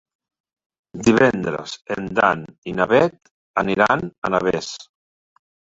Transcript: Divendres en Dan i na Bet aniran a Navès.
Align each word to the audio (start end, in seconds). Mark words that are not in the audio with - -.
Divendres 1.07 1.75
en 1.97 2.09
Dan 2.21 2.43
i 2.73 2.75
na 2.81 2.89
Bet 2.95 3.33
aniran 3.65 4.09
a 4.27 4.35
Navès. 4.37 4.77